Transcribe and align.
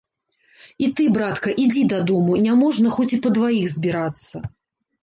І 0.85 0.87
ты, 0.99 1.03
братка, 1.17 1.53
ідзі 1.65 1.83
дадому, 1.93 2.41
няможна 2.47 2.87
хоць 2.99 3.09
і 3.21 3.25
па 3.29 3.35
дваіх 3.39 3.65
збірацца. 3.77 4.35